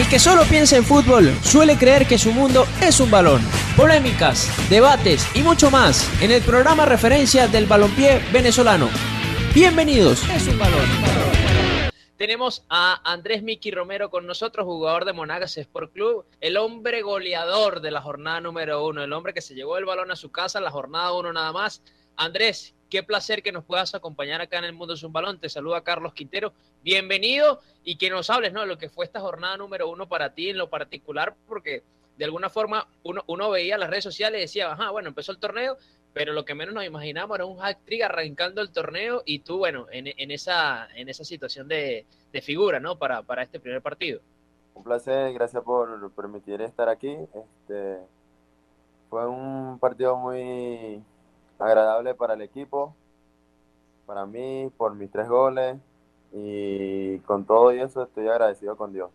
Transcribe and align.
El 0.00 0.08
que 0.08 0.18
solo 0.18 0.44
piensa 0.44 0.78
en 0.78 0.84
fútbol 0.84 1.30
suele 1.42 1.76
creer 1.76 2.06
que 2.06 2.16
su 2.16 2.32
mundo 2.32 2.66
es 2.80 3.00
un 3.00 3.10
balón. 3.10 3.42
Polémicas, 3.76 4.48
debates 4.70 5.26
y 5.36 5.42
mucho 5.42 5.70
más 5.70 6.08
en 6.22 6.30
el 6.30 6.40
programa 6.40 6.86
referencia 6.86 7.48
del 7.48 7.66
balompié 7.66 8.18
venezolano. 8.32 8.88
Bienvenidos. 9.54 10.26
Es 10.30 10.48
un 10.48 10.58
balón. 10.58 10.88
Tenemos 12.16 12.64
a 12.70 12.98
Andrés 13.04 13.42
Miki 13.42 13.70
Romero 13.70 14.08
con 14.08 14.26
nosotros, 14.26 14.64
jugador 14.64 15.04
de 15.04 15.12
Monagas 15.12 15.58
Sport 15.58 15.92
Club, 15.92 16.24
el 16.40 16.56
hombre 16.56 17.02
goleador 17.02 17.82
de 17.82 17.90
la 17.90 18.00
jornada 18.00 18.40
número 18.40 18.82
uno, 18.86 19.04
el 19.04 19.12
hombre 19.12 19.34
que 19.34 19.42
se 19.42 19.54
llevó 19.54 19.76
el 19.76 19.84
balón 19.84 20.10
a 20.10 20.16
su 20.16 20.32
casa 20.32 20.60
en 20.60 20.64
la 20.64 20.70
jornada 20.70 21.12
uno 21.12 21.30
nada 21.30 21.52
más. 21.52 21.82
Andrés, 22.16 22.74
qué 22.90 23.02
placer 23.04 23.42
que 23.42 23.52
nos 23.52 23.64
puedas 23.64 23.94
acompañar 23.94 24.40
acá 24.40 24.58
en 24.58 24.64
el 24.64 24.72
Mundo 24.72 24.94
es 24.94 25.02
un 25.04 25.12
Balón. 25.12 25.38
Te 25.38 25.48
saluda 25.48 25.82
Carlos 25.82 26.12
Quintero. 26.12 26.52
Bienvenido 26.82 27.60
y 27.84 27.96
que 27.96 28.10
nos 28.10 28.28
hables 28.28 28.52
¿no? 28.52 28.62
de 28.62 28.66
lo 28.66 28.76
que 28.76 28.90
fue 28.90 29.04
esta 29.04 29.20
jornada 29.20 29.56
número 29.56 29.88
uno 29.88 30.08
para 30.08 30.34
ti 30.34 30.50
en 30.50 30.58
lo 30.58 30.68
particular, 30.68 31.36
porque 31.46 31.84
de 32.18 32.24
alguna 32.24 32.50
forma 32.50 32.88
uno, 33.04 33.22
uno 33.28 33.48
veía 33.48 33.78
las 33.78 33.88
redes 33.88 34.04
sociales 34.04 34.38
y 34.38 34.42
decía, 34.42 34.72
ajá, 34.72 34.90
bueno, 34.90 35.08
empezó 35.08 35.30
el 35.30 35.38
torneo, 35.38 35.78
pero 36.12 36.32
lo 36.32 36.44
que 36.44 36.56
menos 36.56 36.74
nos 36.74 36.84
imaginamos 36.84 37.36
era 37.36 37.46
un 37.46 37.62
hat-trick 37.62 38.02
arrancando 38.02 38.60
el 38.60 38.72
torneo 38.72 39.22
y 39.24 39.38
tú, 39.38 39.58
bueno, 39.58 39.86
en, 39.92 40.08
en 40.08 40.30
esa, 40.32 40.88
en 40.96 41.08
esa 41.08 41.24
situación 41.24 41.68
de, 41.68 42.04
de, 42.32 42.42
figura, 42.42 42.80
¿no? 42.80 42.98
Para, 42.98 43.22
para 43.22 43.44
este 43.44 43.60
primer 43.60 43.80
partido. 43.80 44.20
Un 44.74 44.82
placer, 44.82 45.32
gracias 45.32 45.62
por 45.62 46.10
permitir 46.12 46.60
estar 46.60 46.88
aquí. 46.88 47.16
Este, 47.34 47.98
fue 49.08 49.26
un 49.28 49.78
partido 49.78 50.16
muy 50.16 51.00
agradable 51.60 52.14
para 52.14 52.34
el 52.34 52.42
equipo, 52.42 52.94
para 54.06 54.26
mí, 54.26 54.70
por 54.76 54.94
mis 54.94 55.10
tres 55.10 55.28
goles 55.28 55.76
y 56.32 57.18
con 57.20 57.44
todo 57.44 57.72
y 57.72 57.80
eso 57.80 58.02
estoy 58.02 58.28
agradecido 58.28 58.76
con 58.76 58.92
Dios. 58.92 59.10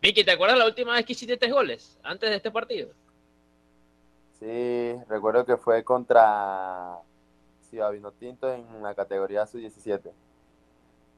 Vicky, 0.00 0.24
¿te 0.24 0.32
acuerdas 0.32 0.58
la 0.58 0.66
última 0.66 0.94
vez 0.94 1.04
que 1.04 1.12
hiciste 1.12 1.36
tres 1.36 1.52
goles 1.52 1.98
antes 2.02 2.28
de 2.30 2.36
este 2.36 2.50
partido? 2.50 2.90
Sí, 4.38 4.94
recuerdo 5.08 5.44
que 5.46 5.56
fue 5.56 5.82
contra 5.84 6.98
Ciudad 7.70 7.92
Tinto 8.18 8.52
en 8.52 8.82
la 8.82 8.94
categoría 8.94 9.46
sub-17. 9.46 10.10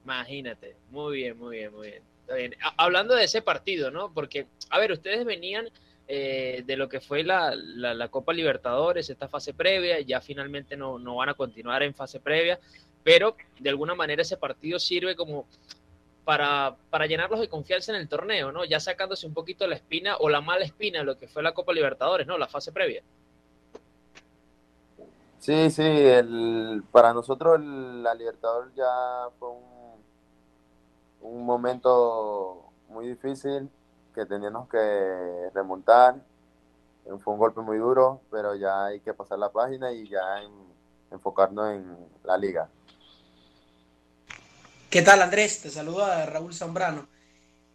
Imagínate, 0.04 0.76
muy 0.90 1.16
bien, 1.16 1.36
muy 1.36 1.56
bien, 1.56 1.74
muy 1.74 1.88
bien. 1.88 2.02
bien. 2.32 2.54
Hablando 2.76 3.14
de 3.14 3.24
ese 3.24 3.42
partido, 3.42 3.90
¿no? 3.90 4.12
Porque, 4.12 4.46
a 4.70 4.78
ver, 4.78 4.92
ustedes 4.92 5.24
venían 5.24 5.68
eh, 6.08 6.62
de 6.64 6.76
lo 6.76 6.88
que 6.88 7.00
fue 7.00 7.24
la, 7.24 7.52
la, 7.56 8.08
Copa 8.08 8.32
Libertadores, 8.32 9.10
esta 9.10 9.26
fase 9.26 9.52
previa, 9.52 10.00
ya 10.00 10.20
finalmente 10.20 10.76
no, 10.76 11.00
no, 11.00 11.16
van 11.16 11.30
a 11.30 11.34
continuar 11.34 11.82
en 11.82 11.94
fase 11.94 12.20
previa, 12.20 12.60
pero 13.02 13.36
de 13.58 13.70
alguna 13.70 13.96
manera 13.96 14.22
ese 14.22 14.36
partido 14.36 14.78
sirve 14.78 15.16
como 15.16 15.46
para, 16.24 16.76
para 16.90 17.06
llenarlos 17.06 17.40
de 17.40 17.48
confianza 17.48 17.92
en 17.92 18.00
el 18.00 18.08
torneo, 18.08 18.52
¿no? 18.52 18.64
Ya 18.64 18.78
sacándose 18.78 19.26
un 19.26 19.34
poquito 19.34 19.66
la 19.66 19.74
espina 19.74 20.16
o 20.18 20.28
la 20.28 20.40
mala 20.40 20.64
espina 20.64 21.02
lo 21.02 21.18
que 21.18 21.26
fue 21.26 21.42
la 21.42 21.54
Copa 21.54 21.72
Libertadores, 21.72 22.26
¿no? 22.26 22.38
La 22.38 22.46
fase 22.46 22.70
previa. 22.70 23.02
Sí, 25.40 25.70
sí, 25.70 25.82
el, 25.82 26.84
para 26.92 27.12
nosotros 27.12 27.60
la 27.60 28.14
Libertadores 28.14 28.72
ya 28.76 29.28
fue 29.40 29.50
un, 29.50 30.04
un 31.22 31.44
momento 31.44 32.70
muy 32.88 33.08
difícil 33.08 33.68
que 34.16 34.24
teníamos 34.24 34.68
que 34.68 35.50
remontar. 35.54 36.16
Fue 37.22 37.34
un 37.34 37.38
golpe 37.38 37.60
muy 37.60 37.76
duro, 37.76 38.22
pero 38.30 38.56
ya 38.56 38.86
hay 38.86 39.00
que 39.00 39.12
pasar 39.12 39.38
la 39.38 39.52
página 39.52 39.92
y 39.92 40.08
ya 40.08 40.20
enfocarnos 41.12 41.74
en 41.74 41.96
la 42.24 42.36
liga. 42.38 42.68
¿Qué 44.90 45.02
tal 45.02 45.20
Andrés? 45.20 45.60
Te 45.60 45.70
saluda 45.70 46.24
Raúl 46.26 46.54
Zambrano. 46.54 47.06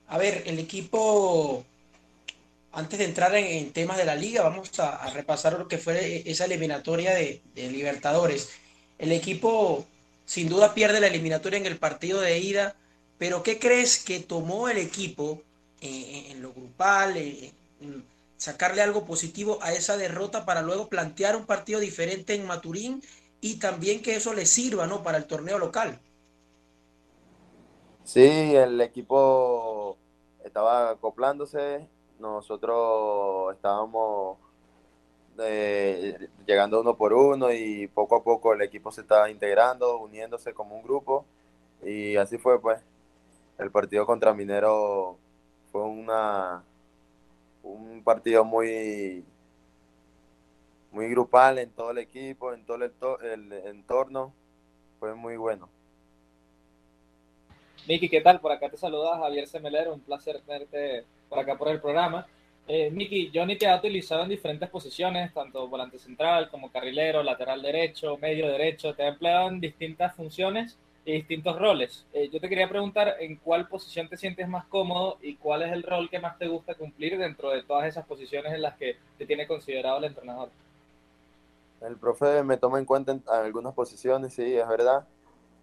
A 0.08 0.18
ver, 0.18 0.44
el 0.48 0.60
equipo, 0.60 1.64
antes 2.74 3.00
de 3.00 3.06
entrar 3.06 3.34
en, 3.36 3.72
temas 3.72 3.98
de 3.98 4.06
la 4.06 4.16
liga, 4.16 4.42
vamos 4.42 4.78
a, 4.80 5.10
repasar 5.12 5.58
lo 5.58 5.68
que 5.68 5.78
fue 5.78 6.24
esa 6.30 6.46
eliminatoria 6.46 7.14
de, 7.14 7.42
de 7.54 7.70
Libertadores. 7.70 8.50
El 8.98 9.12
equipo 9.12 9.86
sin 10.26 10.50
duda 10.50 10.74
pierde 10.74 11.00
la 11.00 11.08
eliminatoria 11.08 11.60
en 11.60 11.68
el 11.68 11.78
partido 11.78 12.20
de 12.20 12.40
ida, 12.40 12.76
pero 13.18 13.44
¿qué 13.44 13.60
crees 13.60 14.04
que 14.04 14.20
tomó 14.20 14.68
el 14.68 14.80
equipo 14.80 15.42
en 15.82 16.42
lo 16.42 16.54
grupal, 16.54 17.18
sacarle 18.38 18.82
algo 18.82 19.06
positivo 19.06 19.60
a 19.62 19.74
esa 19.74 19.98
derrota 19.98 20.46
para 20.46 20.62
luego 20.62 20.88
plantear 20.88 21.36
un 21.36 21.46
partido 21.46 21.80
diferente 21.80 22.34
en 22.34 22.46
Maturín 22.46 23.02
y 23.40 23.60
también 23.60 24.02
que 24.02 24.16
eso 24.16 24.34
le 24.34 24.46
sirva 24.46 24.88
¿no? 24.88 25.04
para 25.04 25.18
el 25.18 25.26
torneo 25.26 25.60
local. 25.60 26.00
Sí, 28.04 28.56
el 28.56 28.82
equipo 28.82 29.98
estaba 30.44 30.92
acoplándose, 30.92 31.88
nosotros 32.20 33.54
estábamos 33.56 34.38
eh, 35.40 36.30
llegando 36.46 36.82
uno 36.82 36.96
por 36.96 37.14
uno 37.14 37.52
y 37.52 37.88
poco 37.88 38.16
a 38.16 38.24
poco 38.24 38.54
el 38.54 38.62
equipo 38.62 38.92
se 38.92 39.02
estaba 39.02 39.30
integrando, 39.30 40.00
uniéndose 40.00 40.54
como 40.54 40.76
un 40.76 40.84
grupo 40.84 41.26
y 41.84 42.16
así 42.16 42.38
fue 42.38 42.60
pues. 42.60 42.82
El 43.58 43.70
partido 43.70 44.08
contra 44.08 44.34
Minero 44.34 45.20
fue 45.72 45.84
una 45.84 46.64
un 47.64 48.04
partido 48.04 48.44
muy 48.44 49.24
muy 50.92 51.10
grupal 51.10 51.60
en 51.60 51.70
todo 51.72 51.92
el 51.92 52.00
equipo, 52.00 52.54
en 52.54 52.66
todo 52.66 52.84
el, 53.22 53.54
entorno, 53.66 54.34
fue 55.00 55.16
muy 55.16 55.38
bueno. 55.38 55.70
Miki, 57.88 58.10
¿qué 58.10 58.20
tal? 58.20 58.42
Por 58.42 58.52
acá 58.52 58.70
te 58.70 58.78
saluda 58.78 59.18
Javier 59.18 59.48
Semelero, 59.48 59.94
un 59.94 60.02
placer 60.02 60.42
tenerte 60.42 61.06
por 61.30 61.40
acá 61.40 61.58
por 61.58 61.70
el 61.70 61.80
programa. 61.80 62.28
Eh, 62.68 62.92
Miki, 62.92 63.32
Johnny 63.34 63.58
te 63.58 63.68
ha 63.68 63.78
utilizado 63.78 64.24
en 64.24 64.30
diferentes 64.30 64.70
posiciones, 64.70 65.34
tanto 65.34 65.68
volante 65.68 65.98
central 65.98 66.50
como 66.50 66.70
carrilero, 66.70 67.24
lateral 67.24 67.62
derecho, 67.62 68.18
medio 68.18 68.48
derecho, 68.50 68.94
te 68.94 69.04
ha 69.04 69.08
empleado 69.08 69.48
en 69.48 69.62
distintas 69.62 70.14
funciones 70.16 70.78
y 71.06 71.14
distintos 71.14 71.58
roles. 71.60 72.06
Eh, 72.14 72.30
yo 72.30 72.40
te 72.40 72.48
quería 72.48 72.70
preguntar 72.70 73.16
en 73.20 73.38
cuál 73.38 73.68
posición 73.68 74.08
te 74.08 74.18
sientes 74.18 74.48
más 74.48 74.66
cómodo 74.66 75.18
y 75.22 75.36
cuál 75.36 75.64
es 75.64 75.72
el 75.72 75.84
rol 75.84 76.10
que 76.10 76.20
más 76.20 76.38
te 76.38 76.48
gusta 76.48 76.76
cumplir 76.76 77.18
dentro 77.18 77.50
de 77.50 77.64
todas 77.64 77.88
esas 77.88 78.06
posiciones 78.06 78.54
en 78.54 78.62
las 78.62 78.78
que 78.78 78.98
te 79.18 79.26
tiene 79.26 79.48
considerado 79.48 79.98
el 79.98 80.06
entrenador. 80.06 80.50
El 81.82 81.98
profe 81.98 82.44
me 82.44 82.58
toma 82.58 82.78
en 82.78 82.86
cuenta 82.86 83.12
en 83.12 83.24
algunas 83.28 83.74
posiciones, 83.74 84.34
sí, 84.34 84.56
es 84.56 84.68
verdad. 84.68 85.08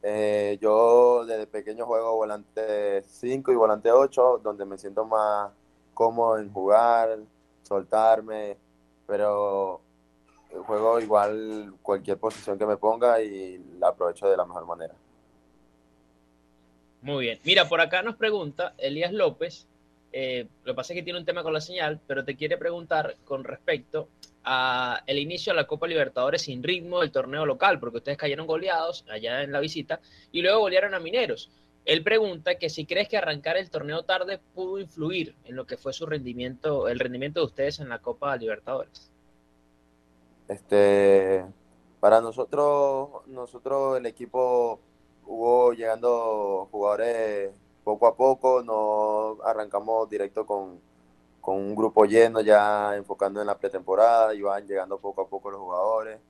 Eh, 0.03 0.59
yo 0.60 1.25
desde 1.25 1.47
pequeño 1.47 1.87
juego 1.87 2.16
volante 2.16 3.03
5 3.03 3.53
y 3.53 3.56
volante 3.56 3.93
8, 3.93 4.41
donde 4.43 4.65
me 4.65 4.78
siento 4.78 5.04
más 5.04 5.53
cómodo 5.94 6.38
en 6.38 6.53
jugar, 6.53 7.19
soltarme, 7.62 8.56
pero 9.06 9.81
juego 10.66 11.00
igual 11.00 11.75
cualquier 11.82 12.19
posición 12.19 12.59
que 12.59 12.66
me 12.66 12.77
ponga 12.77 13.21
y 13.21 13.59
la 13.78 13.88
aprovecho 13.88 14.28
de 14.28 14.37
la 14.37 14.44
mejor 14.44 14.66
manera. 14.66 14.94
Muy 17.08 17.24
bien. 17.24 17.41
Mira, 17.42 17.66
por 17.66 17.80
acá 17.80 18.02
nos 18.02 18.16
pregunta 18.16 18.74
Elías 18.76 19.14
López. 19.14 19.66
Eh, 20.12 20.46
lo 20.64 20.72
que 20.72 20.76
pasa 20.76 20.92
es 20.92 20.98
que 20.98 21.02
tiene 21.02 21.19
un 21.19 21.24
tema 21.24 21.42
con 21.42 21.54
la 21.54 21.60
señal, 21.62 21.98
pero 22.06 22.22
te 22.22 22.36
quiere 22.36 22.58
preguntar 22.58 23.16
con 23.24 23.44
respecto 23.44 24.10
a 24.44 25.02
el 25.06 25.18
inicio 25.18 25.54
de 25.54 25.56
la 25.56 25.66
Copa 25.66 25.86
Libertadores 25.86 26.42
sin 26.42 26.62
ritmo 26.62 27.00
del 27.00 27.10
torneo 27.10 27.47
local, 27.47 27.80
porque 27.80 27.97
ustedes 27.97 28.18
cayeron 28.18 28.47
goleados 28.47 29.06
allá 29.08 29.42
en 29.42 29.52
la 29.52 29.60
visita 29.60 30.00
y 30.32 30.42
luego 30.42 30.60
golearon 30.60 30.92
a 30.92 31.00
Mineros. 31.00 31.50
Él 31.86 32.02
pregunta 32.02 32.56
que 32.56 32.68
si 32.68 32.84
crees 32.84 33.08
que 33.08 33.16
arrancar 33.16 33.56
el 33.56 33.70
torneo 33.70 34.02
tarde 34.02 34.38
pudo 34.54 34.78
influir 34.78 35.34
en 35.47 35.56
lo 35.56 35.66
que 35.66 35.78
fue 35.78 35.94
su 35.94 36.04
rendimiento, 36.04 36.88
el 36.88 36.98
rendimiento 36.98 37.41
de 37.41 37.47
ustedes 37.47 37.80
en 37.80 37.88
la 37.88 38.00
Copa 38.00 38.36
Libertadores. 38.36 39.10
Este, 40.47 41.42
para 42.00 42.20
nosotros, 42.20 43.26
nosotros 43.28 43.97
el 43.97 44.04
equipo 44.04 44.82
hubo 45.28 45.72
llegando 45.72 46.69
jugadores 46.72 47.53
poco 47.84 48.07
a 48.07 48.16
poco, 48.16 48.63
no 48.63 49.42
arrancamos 49.45 50.09
directo 50.10 50.47
con, 50.47 50.80
un 51.42 51.75
grupo 51.75 52.04
lleno 52.04 52.42
ya 52.42 52.95
enfocando 52.97 53.41
en 53.41 53.47
la 53.47 53.57
pretemporada, 53.59 54.34
iban 54.34 54.66
llegando 54.66 54.98
poco 54.98 55.22
a 55.22 55.28
poco 55.28 55.51
los 55.51 55.60
jugadores 55.60 56.21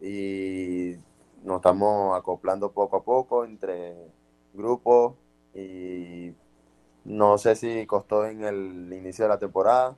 y 0.00 0.96
nos 1.44 1.56
estamos 1.58 2.18
acoplando 2.18 2.72
poco 2.72 2.96
a 2.96 3.04
poco 3.04 3.44
entre 3.44 3.94
grupos 4.52 5.14
y 5.54 6.34
no 7.04 7.38
sé 7.38 7.54
si 7.54 7.86
costó 7.86 8.26
en 8.26 8.44
el 8.44 8.92
inicio 8.92 9.26
de 9.26 9.28
la 9.28 9.38
temporada, 9.38 9.96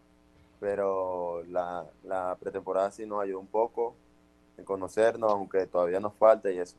pero 0.60 1.42
la, 1.44 1.86
la 2.04 2.36
pretemporada 2.38 2.90
sí 2.90 3.06
nos 3.06 3.22
ayudó 3.22 3.40
un 3.40 3.46
poco 3.46 3.94
en 4.58 4.64
conocernos, 4.66 5.32
aunque 5.32 5.66
todavía 5.66 6.00
nos 6.00 6.14
falta 6.14 6.50
y 6.50 6.58
eso. 6.58 6.76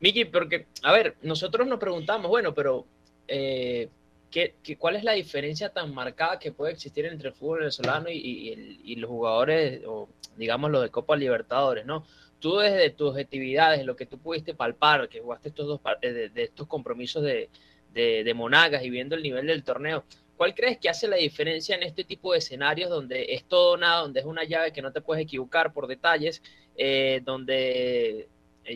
Miki, 0.00 0.24
porque, 0.24 0.66
a 0.82 0.92
ver, 0.92 1.16
nosotros 1.22 1.66
nos 1.66 1.78
preguntamos, 1.78 2.28
bueno, 2.28 2.54
pero 2.54 2.86
eh, 3.28 3.88
¿qué, 4.30 4.54
cuál 4.78 4.96
es 4.96 5.04
la 5.04 5.12
diferencia 5.12 5.70
tan 5.70 5.94
marcada 5.94 6.38
que 6.38 6.52
puede 6.52 6.72
existir 6.72 7.06
entre 7.06 7.28
el 7.28 7.34
fútbol 7.34 7.60
venezolano 7.60 8.08
y, 8.10 8.96
los 8.96 9.10
jugadores, 9.10 9.82
o 9.86 10.08
digamos 10.36 10.70
los 10.70 10.82
de 10.82 10.90
Copa 10.90 11.16
Libertadores, 11.16 11.86
¿no? 11.86 12.04
Tú 12.38 12.58
desde 12.58 12.90
tus 12.90 13.16
actividades, 13.16 13.84
lo 13.86 13.96
que 13.96 14.06
tú 14.06 14.18
pudiste 14.18 14.54
palpar, 14.54 15.08
que 15.08 15.20
jugaste 15.20 15.48
estos 15.48 15.66
dos 15.66 15.80
de, 16.02 16.28
de 16.28 16.42
estos 16.42 16.66
compromisos 16.66 17.22
de, 17.22 17.48
de, 17.96 18.34
Monagas 18.34 18.84
y 18.84 18.90
viendo 18.90 19.14
el 19.14 19.22
nivel 19.22 19.46
del 19.46 19.64
torneo, 19.64 20.04
¿cuál 20.36 20.54
crees 20.54 20.78
que 20.78 20.88
hace 20.88 21.08
la 21.08 21.16
diferencia 21.16 21.74
en 21.74 21.82
este 21.82 22.04
tipo 22.04 22.32
de 22.32 22.38
escenarios 22.38 22.90
donde 22.90 23.34
es 23.34 23.44
todo 23.44 23.76
nada, 23.76 24.02
donde 24.02 24.20
es 24.20 24.26
una 24.26 24.44
llave 24.44 24.72
que 24.72 24.82
no 24.82 24.92
te 24.92 25.00
puedes 25.00 25.24
equivocar 25.24 25.72
por 25.72 25.86
detalles, 25.86 26.42
eh, 26.76 27.22
donde 27.24 28.20
eh, 28.20 28.28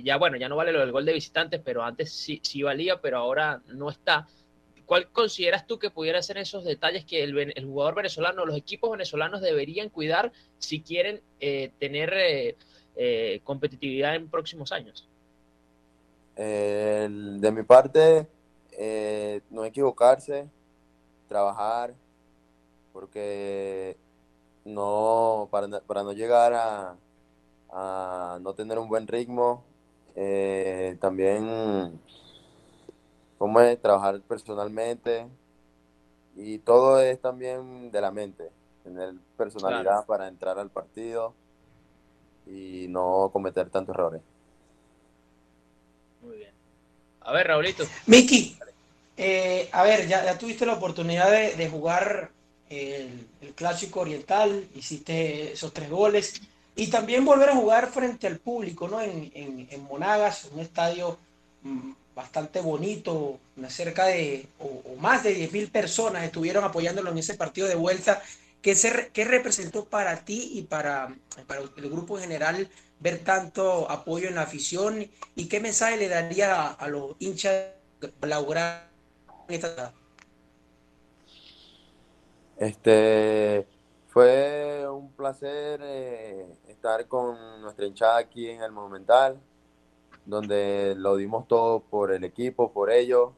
ya 0.03 0.17
bueno, 0.17 0.37
ya 0.37 0.49
no 0.49 0.57
vale 0.57 0.73
lo 0.73 0.81
del 0.81 0.93
gol 0.93 1.05
de 1.05 1.13
visitantes, 1.13 1.61
pero 1.65 1.83
antes 1.83 2.13
sí, 2.13 2.41
sí 2.43 2.63
valía, 2.63 3.01
pero 3.01 3.19
ahora 3.19 3.61
no 3.69 3.91
está. 3.91 4.27
¿Cuál 4.87 5.09
consideras 5.09 5.67
tú 5.67 5.79
que 5.79 5.91
pudiera 5.91 6.23
ser 6.23 6.39
esos 6.39 6.65
detalles 6.65 7.05
que 7.05 7.23
el, 7.23 7.65
jugador 7.65 7.95
venezolano, 7.95 8.45
los 8.45 8.57
equipos 8.57 8.91
venezolanos 8.91 9.41
deberían 9.41 9.89
cuidar 9.89 10.33
si 10.59 10.81
quieren 10.81 11.21
eh, 11.39 11.71
tener 11.79 12.13
eh, 12.97 13.41
competitividad 13.45 14.17
en 14.17 14.29
próximos 14.29 14.73
años? 14.73 15.07
de 16.37 17.53
mi 17.53 17.63
parte, 17.65 18.27
no 19.51 19.65
equivocarse, 19.67 20.47
trabajar, 21.29 21.93
porque 22.95 23.95
no 24.65 25.49
para, 25.51 25.69
no 26.03 26.13
llegar 26.13 26.97
a 27.71 28.39
no 28.41 28.55
tener 28.55 28.79
un 28.79 28.89
buen 28.89 29.07
ritmo, 29.07 29.65
eh, 30.17 30.97
también 31.01 32.01
cómo 33.39 33.61
es 33.61 33.81
trabajar 33.81 34.21
personalmente 34.21 35.27
y 36.37 36.59
todo 36.59 37.01
es 37.01 37.21
también 37.21 37.91
de 37.91 38.01
la 38.01 38.11
mente, 38.11 38.51
tener 38.85 39.15
personalidad 39.37 40.07
para 40.07 40.29
entrar 40.29 40.59
al 40.59 40.71
partido 40.71 41.35
y 42.47 42.87
no 42.89 43.31
cometer 43.33 43.71
tantos 43.71 43.95
errores. 43.95 44.23
Muy 46.23 46.37
bien. 46.39 46.51
A 47.23 47.33
ver, 47.33 47.47
Raulito. 47.47 47.85
Miki, 48.07 48.59
eh, 49.17 49.69
a 49.73 49.83
ver, 49.83 50.07
ya, 50.09 50.39
tuviste 50.39 50.65
la 50.65 50.75
oportunidad 50.75 51.31
de, 51.31 51.69
jugar 51.69 52.31
el, 52.71 53.27
Clásico 53.55 54.01
Oriental, 54.01 54.67
hiciste 54.75 55.53
esos 55.53 55.75
tres 55.75 55.91
goles. 55.91 56.41
Y 56.81 56.87
también 56.87 57.27
volver 57.27 57.51
a 57.51 57.57
jugar 57.57 57.91
frente 57.91 58.27
al 58.27 58.39
público, 58.39 58.89
¿no? 58.89 59.03
En, 59.03 59.31
en, 59.35 59.83
Monagas, 59.83 60.49
un 60.51 60.61
estadio 60.61 61.19
mm, 61.61 61.93
bastante 62.15 62.63
bonito, 62.63 63.39
cerca 63.69 64.07
de, 64.07 64.47
o, 64.59 64.97
más 64.99 65.23
de 65.23 65.37
10.000 65.37 65.71
personas 65.71 66.25
estuvieron 66.25 66.65
apoyándolo 66.65 67.11
en 67.11 67.19
ese 67.19 67.35
partido 67.35 67.69
de 67.69 67.75
vuelta. 67.75 68.23
¿Qué, 68.63 68.75
se, 68.75 69.11
qué 69.13 69.27
representó 69.27 69.85
para 69.85 70.25
ti 70.25 70.53
y 70.55 70.63
para, 70.63 71.15
para 71.47 71.61
el 71.61 71.91
grupo 71.91 72.17
en 72.17 72.23
general 72.23 72.71
ver 72.99 73.19
tanto 73.19 73.91
apoyo 73.91 74.29
en 74.29 74.37
la 74.37 74.43
afición? 74.43 75.07
¿Y 75.37 75.49
qué 75.49 75.61
mensaje 75.61 75.99
le 75.99 76.09
daría 76.09 76.67
a, 76.67 76.89
los 76.89 77.15
hinchas 77.19 77.75
blaugranas 78.23 78.85
en 79.49 79.55
esta 79.55 79.93
Este 82.57 83.67
fue 84.21 84.87
un 84.87 85.11
placer 85.13 85.81
eh, 85.83 86.47
estar 86.69 87.09
con 87.09 87.63
nuestra 87.63 87.87
hinchada 87.87 88.19
aquí 88.19 88.51
en 88.51 88.63
el 88.63 88.71
Monumental, 88.71 89.41
donde 90.27 90.95
lo 90.95 91.17
dimos 91.17 91.49
todo 91.49 91.81
por 91.81 92.13
el 92.13 92.25
equipo, 92.25 92.71
por 92.71 92.91
ellos, 92.91 93.31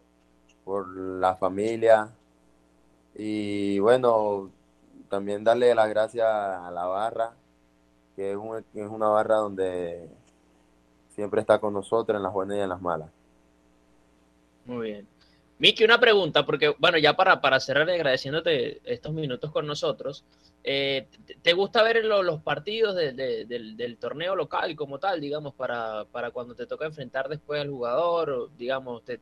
por 0.64 0.88
la 0.96 1.37
familia. 1.37 2.11
Y 3.14 3.79
bueno, 3.79 4.50
también 5.08 5.44
darle 5.44 5.73
las 5.73 5.88
gracias 5.88 6.26
a 6.26 6.69
la 6.73 6.87
barra, 6.87 7.37
que 8.17 8.32
es, 8.32 8.38
es 8.75 8.88
una 8.88 9.06
barra 9.06 9.37
donde 9.37 10.11
siempre 11.11 11.43
está 11.43 11.61
con 11.61 11.75
nosotros 11.75 12.17
en 12.17 12.25
las 12.25 12.32
buenas 12.32 12.56
y 12.56 12.61
en 12.61 12.69
las 12.69 12.82
malas. 12.82 13.08
Muy 14.64 14.90
bien. 14.90 15.12
Miki, 15.62 15.85
una 15.85 16.00
pregunta, 16.00 16.44
porque 16.44 16.75
bueno, 16.76 16.99
ya 16.99 17.14
para, 17.14 17.41
para 17.41 17.61
cerrar 17.61 17.88
agradeciéndote 17.88 18.81
estos 18.82 19.12
minutos 19.14 19.53
con 19.53 19.64
nosotros, 19.64 20.25
eh, 20.64 21.06
¿te 21.41 21.53
gusta 21.53 21.85
ver 21.85 22.05
los 22.05 22.43
partidos 22.43 22.97
del, 22.97 23.97
torneo 24.00 24.35
local 24.35 24.75
como 24.75 24.99
tal, 24.99 25.20
digamos, 25.20 25.55
para, 25.55 26.05
cuando 26.32 26.56
te 26.56 26.67
toca 26.67 26.87
enfrentar 26.87 27.29
después 27.29 27.61
al 27.61 27.70
jugador, 27.70 28.50
digamos, 28.59 29.05
te, 29.05 29.20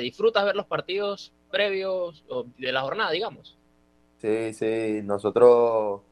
disfrutas 0.00 0.44
ver 0.44 0.54
los 0.54 0.66
partidos 0.66 1.32
previos 1.50 2.24
de 2.56 2.70
la 2.70 2.82
jornada, 2.82 3.10
digamos? 3.10 3.58
Sí, 4.18 4.54
sí, 4.54 5.00
nosotros, 5.02 6.02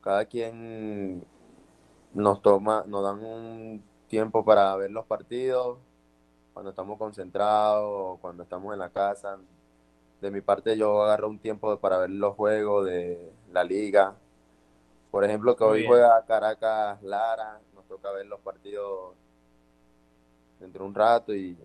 cada 0.00 0.24
quien 0.24 1.22
nos 2.14 2.42
toma, 2.42 2.82
nos 2.84 3.04
dan 3.04 3.24
un 3.24 3.84
tiempo 4.08 4.44
para 4.44 4.74
ver 4.74 4.90
los 4.90 5.06
partidos, 5.06 5.78
cuando 6.52 6.70
estamos 6.70 6.98
concentrados, 6.98 8.18
cuando 8.20 8.42
estamos 8.42 8.72
en 8.72 8.78
la 8.78 8.90
casa. 8.90 9.38
De 10.20 10.30
mi 10.30 10.40
parte 10.40 10.76
yo 10.76 11.02
agarro 11.02 11.28
un 11.28 11.38
tiempo 11.38 11.78
para 11.78 11.98
ver 11.98 12.10
los 12.10 12.34
juegos 12.34 12.86
de 12.86 13.32
la 13.52 13.64
liga. 13.64 14.14
Por 15.10 15.24
ejemplo, 15.24 15.56
que 15.56 15.64
hoy 15.64 15.86
juega 15.86 16.24
Caracas 16.26 17.02
Lara, 17.02 17.60
nos 17.74 17.86
toca 17.86 18.12
ver 18.12 18.26
los 18.26 18.40
partidos 18.40 19.14
dentro 20.60 20.84
de 20.84 20.88
un 20.88 20.94
rato 20.94 21.34
y... 21.34 21.56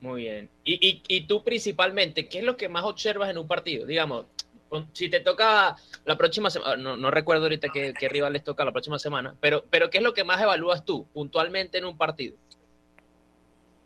Muy 0.00 0.22
bien. 0.22 0.48
Y, 0.62 1.02
y, 1.08 1.26
tú 1.26 1.42
principalmente, 1.42 2.28
¿qué 2.28 2.38
es 2.38 2.44
lo 2.44 2.56
que 2.56 2.68
más 2.68 2.84
observas 2.84 3.30
en 3.30 3.38
un 3.38 3.48
partido? 3.48 3.86
Digamos, 3.86 4.26
si 4.92 5.08
te 5.08 5.20
toca 5.20 5.76
la 6.04 6.16
próxima 6.16 6.50
semana, 6.50 6.76
no, 6.76 6.96
no, 6.96 7.10
recuerdo 7.10 7.44
ahorita 7.44 7.68
qué, 7.72 7.94
qué, 7.98 8.08
rival 8.08 8.34
les 8.34 8.44
toca 8.44 8.64
la 8.64 8.72
próxima 8.72 8.98
semana, 8.98 9.34
pero, 9.40 9.64
pero 9.70 9.88
¿qué 9.90 9.98
es 9.98 10.04
lo 10.04 10.12
que 10.12 10.22
más 10.22 10.40
evalúas 10.40 10.84
tú 10.84 11.06
puntualmente 11.14 11.78
en 11.78 11.86
un 11.86 11.96
partido? 11.96 12.36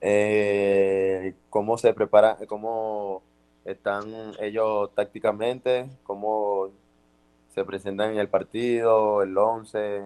Eh, 0.00 1.34
cómo 1.50 1.76
se 1.78 1.92
preparan, 1.92 2.36
cómo 2.46 3.22
están 3.64 4.32
ellos 4.40 4.90
tácticamente, 4.94 5.88
cómo 6.04 6.70
se 7.54 7.64
presentan 7.64 8.12
en 8.12 8.18
el 8.18 8.28
partido, 8.28 9.22
el 9.22 9.36
11, 9.36 10.04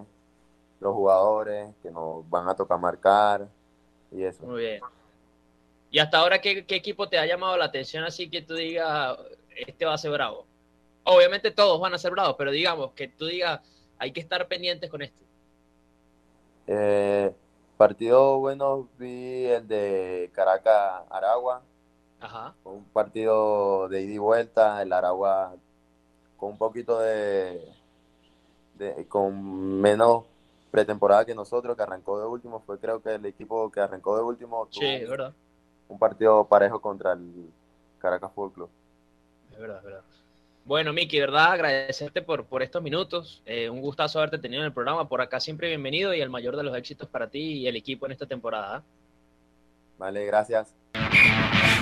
los 0.81 0.95
jugadores 0.95 1.75
que 1.83 1.91
nos 1.91 2.29
van 2.29 2.49
a 2.49 2.55
tocar 2.55 2.79
marcar 2.79 3.49
y 4.11 4.25
eso. 4.25 4.45
Muy 4.45 4.61
bien. 4.61 4.81
¿Y 5.91 5.99
hasta 6.01 6.19
ahora 6.19 6.41
qué, 6.41 6.65
equipo 6.69 7.09
te 7.09 7.19
ha 7.19 7.27
llamado 7.27 7.57
la 7.57 7.67
atención 7.67 8.03
así 8.05 8.29
que 8.29 8.43
tú 8.43 8.55
digas, 8.55 9.17
este 9.55 9.85
va 9.85 9.95
a 9.95 9.99
ser 9.99 10.11
bravo? 10.11 10.45
Obviamente 11.05 11.51
todos 11.51 11.81
van 11.81 11.95
a 11.95 11.99
ser 11.99 12.11
bravos, 12.11 12.35
pero 12.37 12.51
digamos 12.51 12.93
que 12.93 13.09
tú 13.09 13.27
digas, 13.27 13.61
hay 13.99 14.11
que 14.11 14.21
estar 14.21 14.49
pendientes 14.49 14.91
con 14.91 15.03
esto. 15.03 15.23
Eh, 16.67 17.33
Partido 17.77 18.39
bueno 18.39 18.89
vi 18.99 19.47
el 19.47 19.67
de 19.67 20.31
Caracas 20.35 21.03
Aragua. 21.11 21.63
Ajá. 22.21 22.55
Un 22.65 22.85
partido 22.85 23.89
de 23.89 24.03
ida 24.03 24.15
y 24.15 24.19
vuelta, 24.19 24.81
el 24.81 24.93
Aragua 24.93 25.55
con 26.37 26.53
un 26.53 26.59
poquito 26.59 26.99
de, 27.01 27.67
con 29.09 29.81
menos 29.81 30.25
pretemporada 30.71 31.25
que 31.25 31.35
nosotros, 31.35 31.77
que 31.77 31.83
arrancó 31.83 32.19
de 32.19 32.27
último, 32.27 32.61
fue 32.61 32.79
creo 32.79 33.01
que 33.03 33.15
el 33.15 33.27
equipo 33.27 33.71
que 33.71 33.81
arrancó 33.81 34.17
de 34.17 34.23
último 34.23 34.69
sí, 34.71 34.85
es 34.85 35.09
verdad. 35.09 35.33
un 35.89 35.99
partido 35.99 36.45
parejo 36.47 36.81
contra 36.81 37.13
el 37.13 37.51
Caracas 37.99 38.33
Fútbol 38.35 38.53
Club. 38.53 38.69
Es 39.53 39.59
verdad, 39.59 39.79
es 39.79 39.85
verdad. 39.85 40.03
Bueno, 40.65 40.95
Miki, 40.95 41.21
¿verdad? 41.21 41.53
Agradecerte 41.53 42.23
por, 42.23 42.47
por 42.47 42.63
estos 42.63 42.83
minutos. 42.83 43.43
Eh, 43.45 43.69
un 43.69 43.81
gustazo 43.81 44.19
haberte 44.19 44.39
tenido 44.39 44.63
en 44.63 44.67
el 44.67 44.73
programa. 44.73 45.07
Por 45.09 45.21
acá 45.21 45.39
siempre 45.39 45.69
bienvenido 45.69 46.15
y 46.15 46.21
el 46.21 46.31
mayor 46.31 46.57
de 46.57 46.63
los 46.63 46.77
éxitos 46.77 47.09
para 47.09 47.29
ti 47.29 47.39
y 47.39 47.67
el 47.69 47.77
equipo 47.77 48.07
en 48.07 48.13
esta 48.13 48.27
temporada. 48.27 48.83
Vale, 49.99 50.25
gracias. 50.25 50.75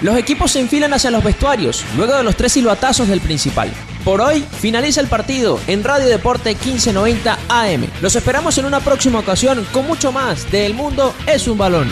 Los 0.03 0.17
equipos 0.17 0.51
se 0.51 0.59
enfilan 0.59 0.93
hacia 0.93 1.13
los 1.13 1.23
vestuarios, 1.23 1.85
luego 1.97 2.17
de 2.17 2.25
los 2.25 2.35
tres 2.35 2.53
silbatazos 2.53 3.07
del 3.07 3.21
principal. 3.21 3.71
Por 4.05 4.21
hoy 4.21 4.41
finaliza 4.41 5.01
el 5.01 5.07
partido 5.07 5.61
en 5.69 5.85
Radio 5.85 6.09
Deporte 6.09 6.51
1590 6.51 7.39
AM. 7.49 7.87
Los 8.01 8.17
esperamos 8.17 8.59
en 8.59 8.65
una 8.65 8.81
próxima 8.81 9.21
ocasión 9.21 9.65
con 9.73 9.87
mucho 9.87 10.11
más 10.11 10.51
de 10.51 10.67
El 10.67 10.75
Mundo 10.75 11.15
es 11.29 11.47
un 11.47 11.57
balón. 11.57 11.89